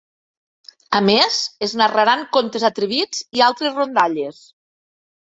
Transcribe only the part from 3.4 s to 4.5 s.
i altres rondalles.